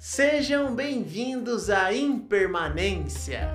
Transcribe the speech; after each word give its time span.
Sejam 0.00 0.76
bem-vindos 0.76 1.68
à 1.68 1.92
Impermanência. 1.92 3.50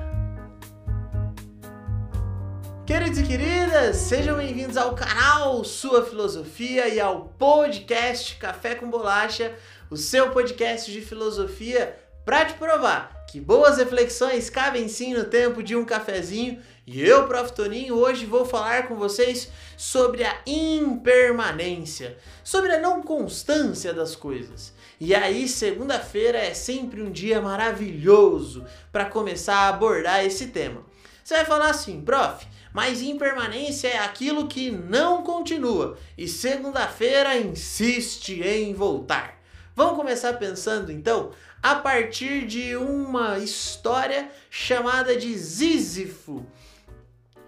Queridos 2.86 3.18
e 3.20 3.24
queridas, 3.24 3.96
sejam 3.96 4.36
bem-vindos 4.36 4.76
ao 4.76 4.94
canal 4.94 5.64
Sua 5.64 6.06
Filosofia 6.06 6.90
e 6.90 7.00
ao 7.00 7.30
podcast 7.40 8.36
Café 8.36 8.76
com 8.76 8.90
Bolacha, 8.90 9.58
o 9.90 9.96
seu 9.96 10.32
podcast 10.32 10.92
de 10.92 11.00
filosofia 11.00 11.98
para 12.26 12.46
te 12.46 12.54
provar 12.54 13.24
que 13.34 13.42
boas 13.42 13.78
reflexões 13.78 14.48
cabem 14.48 14.88
sim 14.88 15.16
no 15.16 15.24
tempo 15.24 15.64
de 15.64 15.76
um 15.76 15.84
cafezinho. 15.84 16.62
E 16.86 17.02
eu, 17.02 17.28
Prof. 17.28 17.52
Toninho, 17.52 17.96
hoje 17.96 18.28
vou 18.28 18.46
falar 18.46 18.88
com 18.88 18.96
vocês 18.96 19.50
sobre 19.76 20.24
a 20.24 20.38
impermanência, 20.46 22.16
sobre 22.44 22.74
a 22.74 22.80
não 22.80 23.02
constância 23.02 23.92
das 23.92 24.16
coisas. 24.16 24.72
E 25.00 25.16
aí, 25.16 25.48
segunda-feira 25.48 26.38
é 26.38 26.54
sempre 26.54 27.02
um 27.02 27.12
dia 27.12 27.42
maravilhoso 27.42 28.64
para 28.92 29.06
começar 29.06 29.56
a 29.56 29.70
abordar 29.70 30.24
esse 30.24 30.50
tema. 30.50 30.86
Você 31.24 31.34
vai 31.34 31.46
falar 31.46 31.72
assim, 31.72 32.02
prof, 32.02 32.46
mas 32.72 33.02
impermanência 33.02 33.88
é 33.88 33.98
aquilo 33.98 34.48
que 34.48 34.70
não 34.70 35.24
continua 35.24 35.98
e 36.16 36.28
segunda-feira 36.28 37.36
insiste 37.36 38.44
em 38.44 38.76
voltar. 38.76 39.42
Vamos 39.76 39.96
começar 39.96 40.34
pensando 40.34 40.92
então 40.92 41.32
a 41.64 41.76
partir 41.76 42.46
de 42.46 42.76
uma 42.76 43.40
história 43.40 44.30
chamada 44.50 45.16
de 45.16 45.40
Sísifo. 45.40 46.46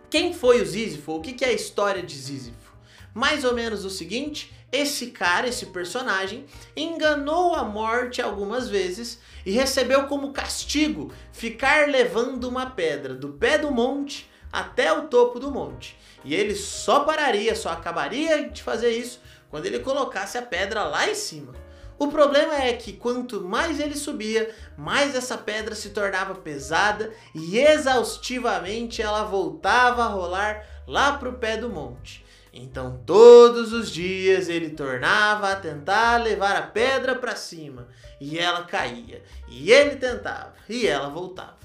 Quem 0.09 0.33
foi 0.33 0.61
o 0.61 0.65
Sísifo? 0.65 1.15
O 1.15 1.21
que 1.21 1.43
é 1.43 1.49
a 1.49 1.53
história 1.53 2.01
de 2.01 2.15
Sísifo? 2.15 2.73
Mais 3.13 3.43
ou 3.43 3.53
menos 3.53 3.83
o 3.83 3.89
seguinte: 3.89 4.53
esse 4.71 5.07
cara, 5.07 5.49
esse 5.49 5.65
personagem, 5.65 6.45
enganou 6.77 7.53
a 7.53 7.65
morte 7.65 8.21
algumas 8.21 8.69
vezes 8.69 9.19
e 9.45 9.51
recebeu 9.51 10.07
como 10.07 10.31
castigo 10.31 11.11
ficar 11.33 11.89
levando 11.89 12.45
uma 12.45 12.69
pedra 12.69 13.13
do 13.13 13.33
pé 13.33 13.57
do 13.57 13.69
monte 13.69 14.29
até 14.49 14.93
o 14.93 15.07
topo 15.07 15.41
do 15.41 15.51
monte. 15.51 15.97
E 16.23 16.33
ele 16.33 16.55
só 16.55 17.01
pararia, 17.01 17.53
só 17.53 17.69
acabaria 17.69 18.49
de 18.49 18.63
fazer 18.63 18.91
isso 18.91 19.19
quando 19.49 19.65
ele 19.65 19.79
colocasse 19.79 20.37
a 20.37 20.41
pedra 20.41 20.85
lá 20.85 21.09
em 21.09 21.15
cima. 21.15 21.64
O 21.97 22.09
problema 22.09 22.55
é 22.55 22.73
que 22.73 22.91
quanto 22.93 23.41
mais 23.41 23.79
ele 23.79 23.95
subia, 23.95 24.53
mais 24.77 25.15
essa 25.15 25.37
pedra 25.37 25.73
se 25.73 25.91
tornava 25.91 26.35
pesada 26.35 27.13
e 27.33 27.57
exaustivamente 27.57 29.01
ela 29.01 29.23
voltava 29.23 30.03
a 30.03 30.07
rolar 30.07 30.65
lá 30.85 31.17
para 31.17 31.29
o 31.29 31.37
pé 31.37 31.55
do 31.55 31.69
monte. 31.69 32.25
Então 32.51 33.01
todos 33.05 33.71
os 33.71 33.89
dias 33.89 34.49
ele 34.49 34.71
tornava 34.71 35.51
a 35.51 35.55
tentar 35.55 36.21
levar 36.21 36.55
a 36.57 36.61
pedra 36.63 37.15
para 37.15 37.35
cima 37.35 37.87
e 38.19 38.37
ela 38.39 38.63
caía, 38.63 39.23
e 39.47 39.71
ele 39.71 39.95
tentava 39.95 40.53
e 40.67 40.87
ela 40.87 41.09
voltava. 41.09 41.57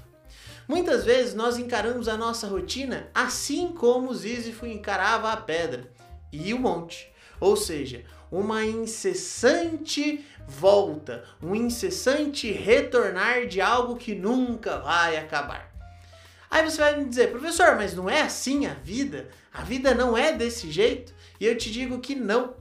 Muitas 0.67 1.03
vezes 1.03 1.33
nós 1.33 1.57
encaramos 1.57 2.07
a 2.07 2.15
nossa 2.15 2.47
rotina 2.47 3.09
assim 3.13 3.73
como 3.73 4.13
Sísifo 4.13 4.65
encarava 4.65 5.31
a 5.31 5.37
pedra 5.37 5.91
e 6.31 6.53
o 6.53 6.59
monte, 6.59 7.11
ou 7.39 7.57
seja, 7.57 8.05
uma 8.31 8.63
incessante 8.65 10.25
volta, 10.47 11.23
um 11.41 11.53
incessante 11.53 12.51
retornar 12.51 13.45
de 13.45 13.59
algo 13.59 13.97
que 13.97 14.15
nunca 14.15 14.79
vai 14.79 15.17
acabar. 15.17 15.71
Aí 16.49 16.69
você 16.69 16.77
vai 16.77 16.97
me 16.97 17.05
dizer, 17.05 17.31
professor, 17.31 17.75
mas 17.75 17.93
não 17.93 18.09
é 18.09 18.21
assim 18.21 18.65
a 18.65 18.73
vida? 18.73 19.29
A 19.53 19.63
vida 19.63 19.93
não 19.93 20.17
é 20.17 20.33
desse 20.33 20.71
jeito? 20.71 21.13
E 21.39 21.45
eu 21.45 21.57
te 21.57 21.71
digo 21.71 21.99
que 21.99 22.15
não. 22.15 22.55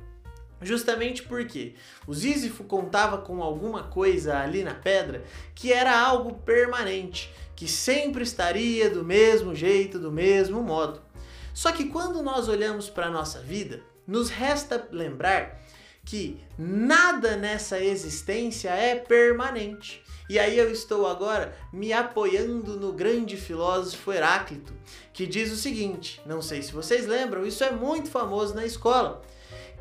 Justamente 0.62 1.22
porque 1.22 1.74
o 2.06 2.14
Sísifo 2.14 2.64
contava 2.64 3.18
com 3.18 3.42
alguma 3.42 3.84
coisa 3.84 4.38
ali 4.38 4.62
na 4.62 4.74
pedra 4.74 5.24
que 5.54 5.72
era 5.72 5.98
algo 5.98 6.34
permanente, 6.34 7.32
que 7.56 7.66
sempre 7.66 8.22
estaria 8.22 8.90
do 8.90 9.02
mesmo 9.02 9.54
jeito, 9.54 9.98
do 9.98 10.12
mesmo 10.12 10.62
modo. 10.62 11.00
Só 11.54 11.72
que 11.72 11.86
quando 11.86 12.22
nós 12.22 12.46
olhamos 12.46 12.88
para 12.88 13.06
a 13.06 13.10
nossa 13.10 13.40
vida, 13.40 13.82
nos 14.06 14.30
resta 14.30 14.88
lembrar 14.90 15.60
que 16.04 16.40
nada 16.58 17.36
nessa 17.36 17.80
existência 17.80 18.70
é 18.70 18.96
permanente. 18.96 20.02
E 20.28 20.38
aí 20.38 20.56
eu 20.56 20.70
estou 20.70 21.06
agora 21.06 21.56
me 21.72 21.92
apoiando 21.92 22.78
no 22.78 22.92
grande 22.92 23.36
filósofo 23.36 24.12
Heráclito, 24.12 24.72
que 25.12 25.26
diz 25.26 25.50
o 25.52 25.56
seguinte: 25.56 26.20
não 26.24 26.40
sei 26.40 26.62
se 26.62 26.72
vocês 26.72 27.06
lembram, 27.06 27.44
isso 27.44 27.64
é 27.64 27.72
muito 27.72 28.08
famoso 28.08 28.54
na 28.54 28.64
escola, 28.64 29.22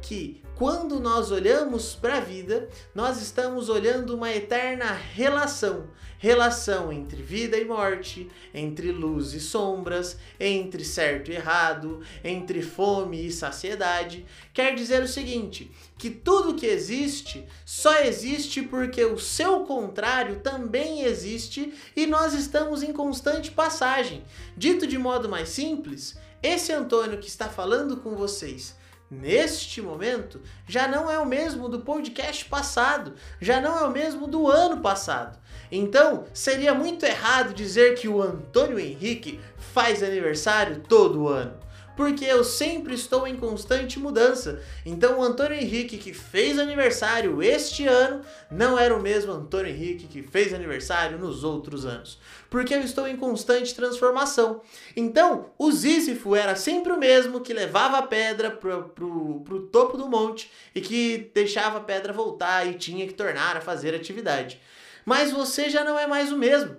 que 0.01 0.41
quando 0.55 0.99
nós 0.99 1.31
olhamos 1.31 1.95
para 1.95 2.17
a 2.17 2.21
vida, 2.21 2.67
nós 2.93 3.21
estamos 3.21 3.69
olhando 3.69 4.15
uma 4.15 4.31
eterna 4.31 4.91
relação 4.91 5.87
relação 6.19 6.91
entre 6.91 7.23
vida 7.23 7.57
e 7.57 7.63
morte, 7.63 8.29
entre 8.53 8.91
luz 8.91 9.33
e 9.33 9.39
sombras, 9.39 10.17
entre 10.37 10.83
certo 10.83 11.31
e 11.31 11.35
errado, 11.35 12.01
entre 12.23 12.61
fome 12.61 13.25
e 13.25 13.31
saciedade. 13.31 14.25
Quer 14.53 14.75
dizer 14.75 15.01
o 15.01 15.07
seguinte: 15.07 15.71
que 15.97 16.09
tudo 16.09 16.55
que 16.55 16.65
existe 16.65 17.47
só 17.65 18.01
existe 18.01 18.61
porque 18.61 19.03
o 19.03 19.17
seu 19.17 19.61
contrário 19.61 20.41
também 20.41 21.03
existe 21.03 21.73
e 21.95 22.05
nós 22.05 22.33
estamos 22.33 22.83
em 22.83 22.91
constante 22.91 23.49
passagem. 23.49 24.23
Dito 24.55 24.85
de 24.85 24.97
modo 24.97 25.29
mais 25.29 25.49
simples, 25.49 26.17
esse 26.43 26.73
Antônio 26.73 27.19
que 27.19 27.29
está 27.29 27.47
falando 27.47 27.97
com 27.97 28.15
vocês 28.15 28.77
neste 29.09 29.81
momento 29.81 30.41
já 30.67 30.87
não 30.87 31.09
é 31.09 31.17
o 31.19 31.25
mesmo 31.25 31.67
do 31.67 31.79
podcast 31.79 32.45
passado, 32.45 33.13
já 33.41 33.59
não 33.59 33.77
é 33.77 33.83
o 33.83 33.91
mesmo 33.91 34.27
do 34.27 34.47
ano 34.47 34.81
passado. 34.81 35.39
Então, 35.71 36.25
seria 36.33 36.73
muito 36.73 37.05
errado 37.05 37.53
dizer 37.53 37.95
que 37.95 38.07
o 38.07 38.21
Antônio 38.21 38.79
Henrique 38.79 39.39
faz 39.57 40.01
aniversário 40.01 40.81
todo 40.87 41.27
ano 41.27 41.68
porque 41.99 42.23
eu 42.23 42.45
sempre 42.45 42.93
estou 42.93 43.27
em 43.27 43.35
constante 43.35 43.99
mudança. 43.99 44.63
Então 44.85 45.19
o 45.19 45.21
Antônio 45.21 45.59
Henrique 45.59 45.97
que 45.97 46.13
fez 46.13 46.57
aniversário 46.57 47.43
este 47.43 47.85
ano 47.87 48.21
não 48.49 48.79
era 48.79 48.95
o 48.95 49.01
mesmo 49.01 49.33
Antônio 49.33 49.69
Henrique 49.69 50.07
que 50.07 50.23
fez 50.23 50.53
aniversário 50.53 51.19
nos 51.19 51.43
outros 51.43 51.85
anos, 51.85 52.17
porque 52.49 52.73
eu 52.73 52.79
estou 52.79 53.05
em 53.05 53.17
constante 53.17 53.75
transformação. 53.75 54.61
Então 54.95 55.49
o 55.57 55.73
Sísifo 55.73 56.37
era 56.37 56.55
sempre 56.55 56.93
o 56.93 56.97
mesmo 56.97 57.41
que 57.41 57.53
levava 57.53 57.97
a 57.97 58.03
pedra 58.03 58.49
pro, 58.49 58.83
pro, 58.83 59.41
pro 59.41 59.67
topo 59.67 59.97
do 59.97 60.07
monte 60.07 60.49
e 60.73 60.79
que 60.79 61.29
deixava 61.33 61.79
a 61.79 61.83
pedra 61.83 62.13
voltar 62.13 62.65
e 62.65 62.75
tinha 62.75 63.05
que 63.05 63.13
tornar 63.13 63.57
a 63.57 63.61
fazer 63.61 63.93
atividade. 63.93 64.57
Mas 65.03 65.33
você 65.33 65.69
já 65.69 65.83
não 65.83 65.99
é 65.99 66.07
mais 66.07 66.31
o 66.31 66.37
mesmo. 66.37 66.77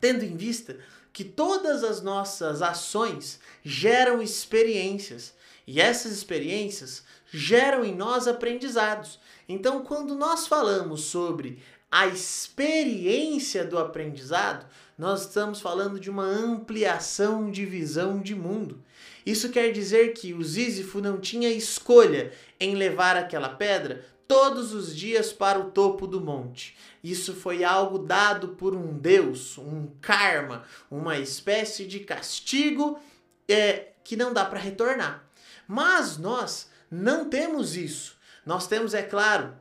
Tendo 0.00 0.24
em 0.24 0.34
vista 0.38 0.78
que 1.18 1.24
todas 1.24 1.82
as 1.82 2.00
nossas 2.00 2.62
ações 2.62 3.40
geram 3.64 4.22
experiências 4.22 5.34
e 5.66 5.80
essas 5.80 6.12
experiências 6.12 7.02
geram 7.28 7.84
em 7.84 7.92
nós 7.92 8.28
aprendizados. 8.28 9.18
Então, 9.48 9.82
quando 9.82 10.14
nós 10.14 10.46
falamos 10.46 11.00
sobre 11.00 11.60
a 11.90 12.06
experiência 12.06 13.64
do 13.64 13.80
aprendizado, 13.80 14.64
nós 14.96 15.22
estamos 15.22 15.60
falando 15.60 15.98
de 15.98 16.08
uma 16.08 16.22
ampliação 16.22 17.50
de 17.50 17.66
visão 17.66 18.20
de 18.20 18.36
mundo. 18.36 18.80
Isso 19.26 19.48
quer 19.48 19.72
dizer 19.72 20.12
que 20.12 20.32
o 20.32 20.44
Sísifo 20.44 21.00
não 21.00 21.18
tinha 21.18 21.50
escolha 21.50 22.32
em 22.60 22.76
levar 22.76 23.16
aquela 23.16 23.48
pedra 23.48 24.04
todos 24.28 24.74
os 24.74 24.94
dias 24.94 25.32
para 25.32 25.58
o 25.58 25.70
topo 25.70 26.06
do 26.06 26.20
monte. 26.20 26.76
Isso 27.02 27.32
foi 27.34 27.64
algo 27.64 27.98
dado 27.98 28.48
por 28.48 28.76
um 28.76 28.98
Deus, 28.98 29.56
um 29.56 29.88
karma, 30.02 30.64
uma 30.90 31.18
espécie 31.18 31.86
de 31.86 32.00
castigo 32.00 33.00
é, 33.48 33.88
que 34.04 34.14
não 34.14 34.32
dá 34.32 34.44
para 34.44 34.60
retornar. 34.60 35.24
Mas 35.66 36.18
nós 36.18 36.70
não 36.90 37.28
temos 37.28 37.74
isso. 37.74 38.16
Nós 38.44 38.66
temos, 38.66 38.92
é 38.92 39.02
claro, 39.02 39.56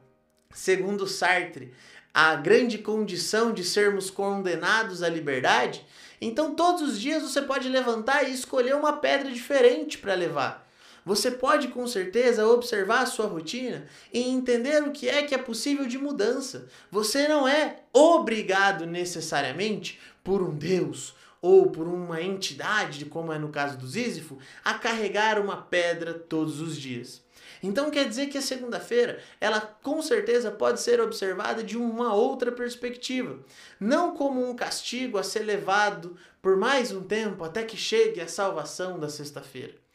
segundo 0.54 1.08
Sartre, 1.08 1.74
a 2.13 2.36
grande 2.36 2.78
condição 2.78 3.54
de 3.54 3.63
sermos 3.63 4.10
condenados 4.10 5.02
à 5.02 5.08
liberdade. 5.08 5.86
Então, 6.20 6.56
todos 6.56 6.81
os 6.81 7.00
dias 7.00 7.24
você 7.24 7.42
pode 7.42 7.70
levantar 7.70 8.24
e 8.28 8.34
escolher 8.34 8.75
uma 8.75 8.94
pedra 8.94 9.31
diferente 9.31 9.98
para 9.98 10.13
levar. 10.13 10.67
Você 11.07 11.31
pode 11.31 11.69
com 11.69 11.88
certeza 11.88 12.45
observar 12.45 13.04
a 13.04 13.06
sua 13.06 13.27
rotina 13.27 13.88
e 14.12 14.19
entender 14.19 14.83
o 14.83 14.92
que 14.92 15.07
é 15.07 15.24
que 15.24 15.33
é 15.33 15.38
possível 15.38 15.88
de 15.88 15.98
mudança. 15.98 16.68
Você 16.92 17.30
não 17.30 17.48
é 17.48 17.77
obrigado 17.94 18.86
necessariamente 18.86 20.01
por 20.21 20.42
um 20.42 20.54
Deus 20.54 21.15
ou 21.42 21.71
por 21.71 21.88
uma 21.88 22.21
entidade, 22.21 23.06
como 23.06 23.31
é 23.31 23.39
no 23.39 23.48
caso 23.48 23.77
do 23.77 23.88
Sísifo, 23.88 24.38
a 24.65 24.74
carregar 24.74 25.39
uma 25.39 25.56
pedra 25.56 26.13
todos 26.13 26.59
os 26.59 26.75
dias. 26.75 27.24
Então 27.63 27.89
quer 27.89 28.06
dizer 28.06 28.27
que 28.27 28.38
a 28.38 28.42
segunda-feira, 28.42 29.24
ela 29.39 29.62
com 29.62 30.01
certeza 30.01 30.51
pode 30.51 30.81
ser 30.81 31.00
observada 31.00 31.63
de 31.63 31.77
uma 31.77 32.13
outra 32.13 32.51
perspectiva, 32.51 33.39
não 33.80 34.13
como 34.13 34.45
um 34.45 34.53
castigo 34.53 35.18
a 35.18 35.24
ser 35.24 35.44
levado 35.44 36.18
por 36.42 36.57
mais 36.57 36.92
um 36.92 37.01
tempo 37.01 37.45
até 37.45 37.63
que 37.63 37.77
chegue 37.77 38.19
a 38.19 38.27
salvação 38.27 39.00
da 39.00 39.07
sexta-feira. 39.07 39.87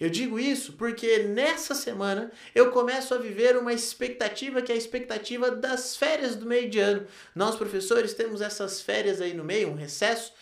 Eu 0.00 0.08
digo 0.08 0.40
isso 0.40 0.72
porque 0.72 1.18
nessa 1.24 1.74
semana 1.74 2.32
eu 2.54 2.70
começo 2.70 3.12
a 3.12 3.18
viver 3.18 3.58
uma 3.58 3.72
expectativa 3.72 4.62
que 4.62 4.72
é 4.72 4.74
a 4.74 4.78
expectativa 4.78 5.50
das 5.50 5.94
férias 5.94 6.34
do 6.34 6.46
meio 6.46 6.70
de 6.70 6.78
ano. 6.78 7.06
Nós, 7.34 7.54
professores, 7.54 8.14
temos 8.14 8.40
essas 8.40 8.80
férias 8.80 9.20
aí 9.20 9.34
no 9.34 9.44
meio, 9.44 9.68
um 9.68 9.74
recesso, 9.74 10.32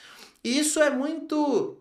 e 0.44 0.56
isso 0.56 0.80
é 0.80 0.90
muito 0.90 1.76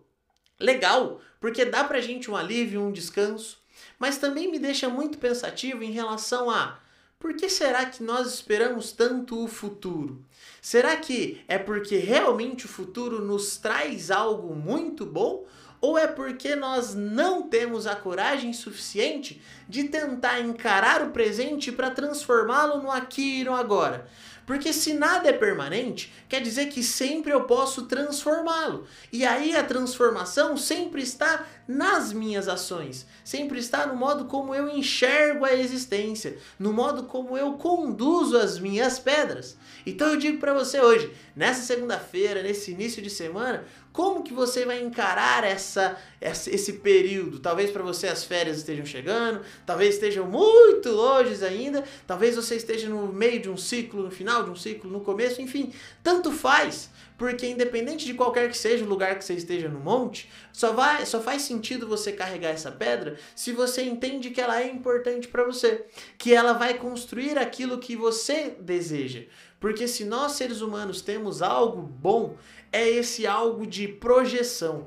legal, 0.58 1.20
porque 1.40 1.64
dá 1.64 1.84
pra 1.84 2.00
gente 2.00 2.28
um 2.28 2.36
alívio, 2.36 2.82
um 2.82 2.90
descanso, 2.90 3.62
mas 3.96 4.18
também 4.18 4.50
me 4.50 4.58
deixa 4.58 4.88
muito 4.88 5.18
pensativo 5.18 5.84
em 5.84 5.92
relação 5.92 6.50
a 6.50 6.80
por 7.18 7.34
que 7.34 7.48
será 7.48 7.84
que 7.86 8.02
nós 8.02 8.32
esperamos 8.32 8.92
tanto 8.92 9.42
o 9.42 9.48
futuro? 9.48 10.24
Será 10.62 10.96
que 10.96 11.40
é 11.48 11.58
porque 11.58 11.96
realmente 11.96 12.66
o 12.66 12.68
futuro 12.68 13.24
nos 13.24 13.56
traz 13.56 14.10
algo 14.10 14.54
muito 14.54 15.04
bom? 15.04 15.44
Ou 15.80 15.96
é 15.96 16.06
porque 16.06 16.56
nós 16.56 16.94
não 16.94 17.42
temos 17.42 17.86
a 17.86 17.94
coragem 17.94 18.52
suficiente 18.52 19.40
de 19.68 19.84
tentar 19.84 20.40
encarar 20.40 21.02
o 21.02 21.10
presente 21.10 21.70
para 21.70 21.90
transformá-lo 21.90 22.82
no 22.82 22.90
aqui 22.90 23.40
e 23.40 23.44
no 23.44 23.54
agora? 23.54 24.08
Porque 24.48 24.72
se 24.72 24.94
nada 24.94 25.28
é 25.28 25.32
permanente, 25.34 26.10
quer 26.26 26.40
dizer 26.40 26.70
que 26.70 26.82
sempre 26.82 27.30
eu 27.30 27.44
posso 27.44 27.82
transformá-lo. 27.82 28.86
E 29.12 29.22
aí 29.22 29.54
a 29.54 29.62
transformação 29.62 30.56
sempre 30.56 31.02
está 31.02 31.46
nas 31.68 32.14
minhas 32.14 32.48
ações, 32.48 33.06
sempre 33.22 33.58
está 33.58 33.86
no 33.86 33.94
modo 33.94 34.24
como 34.24 34.54
eu 34.54 34.70
enxergo 34.70 35.44
a 35.44 35.52
existência, 35.52 36.38
no 36.58 36.72
modo 36.72 37.02
como 37.02 37.36
eu 37.36 37.58
conduzo 37.58 38.38
as 38.38 38.58
minhas 38.58 38.98
pedras. 38.98 39.54
Então 39.84 40.08
eu 40.08 40.16
digo 40.16 40.38
para 40.38 40.54
você 40.54 40.80
hoje, 40.80 41.12
nessa 41.36 41.60
segunda-feira, 41.60 42.42
nesse 42.42 42.70
início 42.70 43.02
de 43.02 43.10
semana, 43.10 43.66
como 43.98 44.22
que 44.22 44.32
você 44.32 44.64
vai 44.64 44.80
encarar 44.80 45.42
essa, 45.42 45.98
esse 46.20 46.74
período? 46.74 47.40
Talvez 47.40 47.68
para 47.68 47.82
você 47.82 48.06
as 48.06 48.22
férias 48.22 48.58
estejam 48.58 48.86
chegando, 48.86 49.40
talvez 49.66 49.94
estejam 49.96 50.24
muito 50.24 50.88
longe 50.88 51.44
ainda, 51.44 51.82
talvez 52.06 52.36
você 52.36 52.54
esteja 52.54 52.88
no 52.88 53.12
meio 53.12 53.42
de 53.42 53.50
um 53.50 53.56
ciclo, 53.56 54.04
no 54.04 54.10
final 54.12 54.44
de 54.44 54.50
um 54.50 54.54
ciclo, 54.54 54.88
no 54.88 55.00
começo, 55.00 55.42
enfim, 55.42 55.72
tanto 56.00 56.30
faz, 56.30 56.90
porque 57.16 57.48
independente 57.48 58.06
de 58.06 58.14
qualquer 58.14 58.48
que 58.48 58.56
seja 58.56 58.84
o 58.84 58.88
lugar 58.88 59.18
que 59.18 59.24
você 59.24 59.34
esteja 59.34 59.68
no 59.68 59.80
monte, 59.80 60.30
só 60.52 60.72
vai, 60.72 61.04
só 61.04 61.20
faz 61.20 61.42
sentido 61.42 61.88
você 61.88 62.12
carregar 62.12 62.50
essa 62.50 62.70
pedra 62.70 63.18
se 63.34 63.50
você 63.50 63.82
entende 63.82 64.30
que 64.30 64.40
ela 64.40 64.62
é 64.62 64.68
importante 64.70 65.26
para 65.26 65.42
você, 65.42 65.86
que 66.16 66.32
ela 66.32 66.52
vai 66.52 66.74
construir 66.74 67.36
aquilo 67.36 67.78
que 67.78 67.96
você 67.96 68.54
deseja. 68.60 69.24
Porque 69.60 69.88
se 69.88 70.04
nós 70.04 70.32
seres 70.32 70.60
humanos 70.60 71.00
temos 71.00 71.42
algo 71.42 71.82
bom, 71.82 72.36
é 72.72 72.88
esse 72.88 73.26
algo 73.26 73.66
de 73.66 73.88
projeção. 73.88 74.86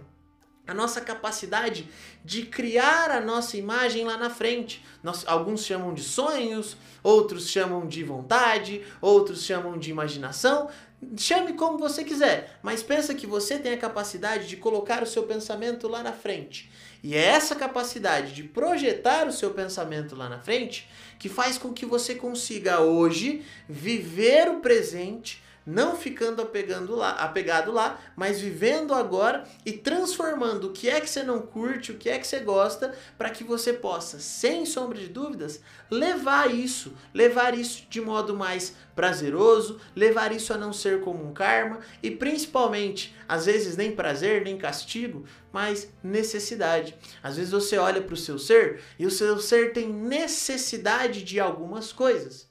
A 0.68 0.74
nossa 0.74 1.02
capacidade 1.02 1.90
de 2.24 2.44
criar 2.44 3.12
a 3.12 3.20
nossa 3.20 3.58
imagem 3.58 4.06
lá 4.06 4.16
na 4.16 4.30
frente. 4.30 4.84
Nós, 5.04 5.24
alguns 5.28 5.66
chamam 5.66 5.94
de 5.94 6.04
sonhos, 6.04 6.78
outros 7.04 7.50
chamam 7.50 7.88
de 7.88 8.04
vontade, 8.04 8.84
outros 9.02 9.44
chamam 9.44 9.78
de 9.78 9.90
imaginação. 9.90 10.70
Chame 11.18 11.54
como 11.54 11.80
você 11.80 12.04
quiser, 12.04 12.60
mas 12.62 12.84
pensa 12.84 13.16
que 13.16 13.26
você 13.26 13.58
tem 13.58 13.74
a 13.74 13.78
capacidade 13.78 14.48
de 14.48 14.56
colocar 14.56 15.02
o 15.02 15.08
seu 15.08 15.24
pensamento 15.24 15.88
lá 15.88 16.04
na 16.04 16.14
frente. 16.14 16.72
E 17.04 17.16
é 17.16 17.26
essa 17.26 17.56
capacidade 17.56 18.34
de 18.34 18.44
projetar 18.44 19.28
o 19.28 19.32
seu 19.32 19.50
pensamento 19.50 20.16
lá 20.16 20.30
na 20.30 20.38
frente 20.38 20.88
que 21.18 21.28
faz 21.28 21.58
com 21.58 21.74
que 21.74 21.86
você 21.86 22.14
consiga 22.14 22.82
hoje 22.82 23.44
viver 23.68 24.48
o 24.50 24.60
presente 24.60 25.42
não 25.66 25.96
ficando 25.96 26.42
apegando 26.42 26.96
lá, 26.96 27.12
apegado 27.12 27.72
lá, 27.72 28.00
mas 28.16 28.40
vivendo 28.40 28.94
agora 28.94 29.44
e 29.66 29.72
transformando 29.72 30.68
o 30.68 30.72
que 30.72 30.90
é 30.90 31.00
que 31.00 31.10
você 31.10 31.24
não 31.24 31.42
curte, 31.42 31.92
o 31.92 31.98
que 31.98 32.10
é 32.10 32.18
que 32.18 32.28
você 32.28 32.40
gosta, 32.40 32.94
para 33.18 33.30
que 33.30 33.44
você 33.44 33.74
possa, 33.74 34.20
sem 34.20 34.66
sombra 34.66 34.98
de 34.98 35.08
dúvidas, 35.08 35.62
levar 35.90 36.54
isso, 36.54 36.94
levar 37.14 37.58
isso 37.58 37.86
de 37.90 38.02
modo 38.02 38.36
mais 38.36 38.76
prazeroso, 38.96 39.80
levar 39.96 40.32
isso 40.32 40.54
a 40.54 40.58
não 40.58 40.74
ser 40.74 41.02
como 41.02 41.26
um 41.26 41.34
karma 41.34 41.80
e 42.02 42.12
principalmente, 42.12 43.16
às 43.28 43.46
vezes 43.46 43.78
nem 43.78 43.96
prazer, 43.96 44.44
nem 44.44 44.58
castigo, 44.58 45.26
mas 45.52 45.90
necessidade. 46.04 46.96
Às 47.22 47.38
vezes 47.38 47.52
você 47.52 47.78
olha 47.78 48.02
para 48.02 48.14
o 48.14 48.18
seu 48.18 48.40
ser 48.40 48.82
e 48.98 49.06
o 49.06 49.12
seu 49.12 49.40
ser 49.40 49.74
tem 49.74 49.92
necessidade 49.92 51.24
de 51.24 51.40
algumas 51.40 51.92
coisas. 51.92 52.50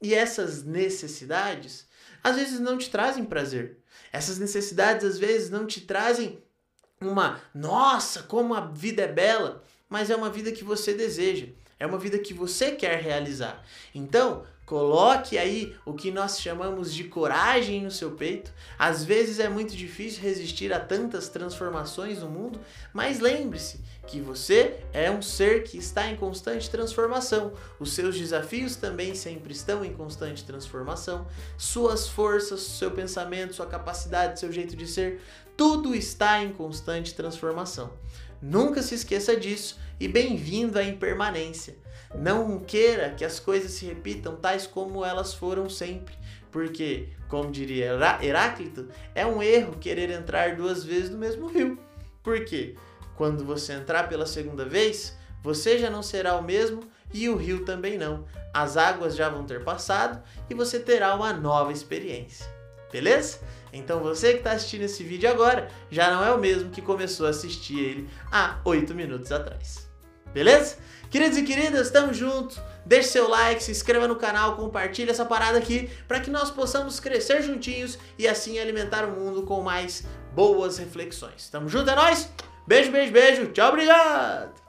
E 0.00 0.14
essas 0.14 0.62
necessidades 0.62 1.86
às 2.24 2.36
vezes 2.36 2.58
não 2.58 2.78
te 2.78 2.90
trazem 2.90 3.24
prazer. 3.24 3.76
Essas 4.10 4.38
necessidades 4.38 5.04
às 5.04 5.18
vezes 5.18 5.50
não 5.50 5.66
te 5.66 5.82
trazem 5.82 6.42
uma, 7.00 7.40
nossa, 7.54 8.22
como 8.22 8.54
a 8.54 8.62
vida 8.62 9.02
é 9.02 9.12
bela, 9.12 9.62
mas 9.88 10.08
é 10.08 10.16
uma 10.16 10.30
vida 10.30 10.50
que 10.50 10.64
você 10.64 10.94
deseja, 10.94 11.48
é 11.78 11.86
uma 11.86 11.98
vida 11.98 12.18
que 12.18 12.34
você 12.34 12.72
quer 12.72 13.00
realizar. 13.00 13.64
Então, 13.94 14.44
Coloque 14.66 15.36
aí 15.36 15.76
o 15.84 15.92
que 15.92 16.10
nós 16.10 16.40
chamamos 16.40 16.94
de 16.94 17.04
coragem 17.04 17.82
no 17.82 17.90
seu 17.90 18.12
peito. 18.12 18.50
Às 18.78 19.04
vezes 19.04 19.38
é 19.38 19.46
muito 19.46 19.76
difícil 19.76 20.22
resistir 20.22 20.72
a 20.72 20.80
tantas 20.80 21.28
transformações 21.28 22.20
no 22.20 22.30
mundo, 22.30 22.58
mas 22.90 23.20
lembre-se 23.20 23.78
que 24.06 24.22
você 24.22 24.80
é 24.90 25.10
um 25.10 25.20
ser 25.20 25.64
que 25.64 25.76
está 25.76 26.08
em 26.08 26.16
constante 26.16 26.70
transformação. 26.70 27.52
Os 27.78 27.92
seus 27.92 28.16
desafios 28.16 28.74
também 28.76 29.14
sempre 29.14 29.52
estão 29.52 29.84
em 29.84 29.92
constante 29.92 30.42
transformação. 30.44 31.26
Suas 31.58 32.08
forças, 32.08 32.62
seu 32.62 32.90
pensamento, 32.90 33.54
sua 33.54 33.66
capacidade, 33.66 34.40
seu 34.40 34.50
jeito 34.50 34.74
de 34.74 34.86
ser, 34.86 35.20
tudo 35.58 35.94
está 35.94 36.42
em 36.42 36.52
constante 36.52 37.14
transformação. 37.14 37.92
Nunca 38.46 38.82
se 38.82 38.94
esqueça 38.94 39.34
disso 39.34 39.78
e 39.98 40.06
bem-vindo 40.06 40.78
à 40.78 40.84
impermanência. 40.84 41.78
Não 42.14 42.60
queira 42.60 43.08
que 43.08 43.24
as 43.24 43.40
coisas 43.40 43.70
se 43.70 43.86
repitam 43.86 44.36
tais 44.36 44.66
como 44.66 45.02
elas 45.02 45.32
foram 45.32 45.70
sempre, 45.70 46.14
porque, 46.52 47.08
como 47.26 47.50
diria 47.50 47.96
Heráclito, 48.20 48.86
é 49.14 49.24
um 49.24 49.42
erro 49.42 49.78
querer 49.78 50.10
entrar 50.10 50.56
duas 50.56 50.84
vezes 50.84 51.08
no 51.08 51.16
mesmo 51.16 51.46
rio. 51.46 51.78
Porque 52.22 52.74
quando 53.16 53.46
você 53.46 53.72
entrar 53.72 54.10
pela 54.10 54.26
segunda 54.26 54.66
vez, 54.66 55.16
você 55.42 55.78
já 55.78 55.88
não 55.88 56.02
será 56.02 56.36
o 56.36 56.44
mesmo 56.44 56.82
e 57.14 57.30
o 57.30 57.36
rio 57.36 57.64
também 57.64 57.96
não. 57.96 58.26
As 58.52 58.76
águas 58.76 59.16
já 59.16 59.30
vão 59.30 59.46
ter 59.46 59.64
passado 59.64 60.22
e 60.50 60.54
você 60.54 60.78
terá 60.78 61.14
uma 61.14 61.32
nova 61.32 61.72
experiência. 61.72 62.46
Beleza? 62.92 63.40
Então 63.74 64.00
você 64.00 64.32
que 64.32 64.38
está 64.38 64.52
assistindo 64.52 64.82
esse 64.82 65.02
vídeo 65.02 65.28
agora 65.28 65.68
já 65.90 66.10
não 66.10 66.24
é 66.24 66.32
o 66.32 66.38
mesmo 66.38 66.70
que 66.70 66.80
começou 66.80 67.26
a 67.26 67.30
assistir 67.30 67.78
ele 67.78 68.08
há 68.30 68.58
8 68.64 68.94
minutos 68.94 69.32
atrás. 69.32 69.88
Beleza? 70.32 70.76
Queridos 71.10 71.38
e 71.38 71.42
queridas, 71.42 71.86
estamos 71.86 72.16
juntos. 72.16 72.58
Deixe 72.86 73.08
seu 73.08 73.28
like, 73.28 73.62
se 73.62 73.70
inscreva 73.70 74.08
no 74.08 74.16
canal, 74.16 74.56
compartilhe 74.56 75.10
essa 75.10 75.24
parada 75.24 75.58
aqui 75.58 75.88
para 76.08 76.20
que 76.20 76.30
nós 76.30 76.50
possamos 76.50 76.98
crescer 76.98 77.42
juntinhos 77.42 77.98
e 78.18 78.26
assim 78.26 78.58
alimentar 78.58 79.04
o 79.04 79.12
mundo 79.12 79.42
com 79.42 79.62
mais 79.62 80.04
boas 80.34 80.78
reflexões. 80.78 81.48
Tamo 81.48 81.68
junto, 81.68 81.90
é 81.90 81.94
nóis? 81.94 82.30
Beijo, 82.66 82.90
beijo, 82.90 83.12
beijo. 83.12 83.46
Tchau, 83.52 83.68
obrigado! 83.68 84.63